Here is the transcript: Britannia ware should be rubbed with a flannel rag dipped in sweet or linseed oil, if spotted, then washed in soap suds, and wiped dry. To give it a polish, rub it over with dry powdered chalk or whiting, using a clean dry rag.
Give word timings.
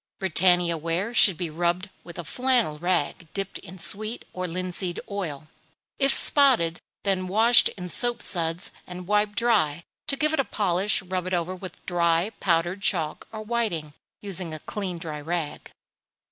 Britannia 0.17 0.77
ware 0.79 1.13
should 1.13 1.37
be 1.37 1.51
rubbed 1.51 1.87
with 2.03 2.17
a 2.17 2.23
flannel 2.23 2.79
rag 2.79 3.27
dipped 3.35 3.59
in 3.59 3.77
sweet 3.77 4.25
or 4.33 4.47
linseed 4.47 4.99
oil, 5.11 5.47
if 5.99 6.11
spotted, 6.11 6.79
then 7.03 7.27
washed 7.27 7.69
in 7.77 7.87
soap 7.87 8.23
suds, 8.23 8.71
and 8.87 9.05
wiped 9.05 9.35
dry. 9.35 9.83
To 10.07 10.15
give 10.17 10.33
it 10.33 10.39
a 10.39 10.43
polish, 10.43 11.03
rub 11.03 11.27
it 11.27 11.35
over 11.35 11.55
with 11.55 11.85
dry 11.85 12.31
powdered 12.39 12.81
chalk 12.81 13.27
or 13.31 13.43
whiting, 13.43 13.93
using 14.21 14.55
a 14.55 14.59
clean 14.65 14.97
dry 14.97 15.21
rag. 15.21 15.69